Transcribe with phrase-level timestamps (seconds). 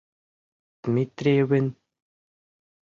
[0.83, 1.65] «Дмитриевын.